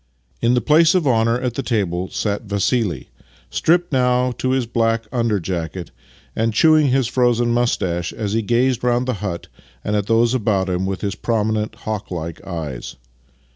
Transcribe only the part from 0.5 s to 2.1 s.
the place of honour at the table